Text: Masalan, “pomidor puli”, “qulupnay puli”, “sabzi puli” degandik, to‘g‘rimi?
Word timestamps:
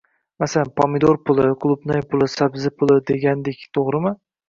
Masalan, 0.43 0.71
“pomidor 0.81 1.19
puli”, 1.27 1.45
“qulupnay 1.67 2.03
puli”, 2.15 2.31
“sabzi 2.39 2.75
puli” 2.81 3.01
degandik, 3.15 3.67
to‘g‘rimi? 3.81 4.21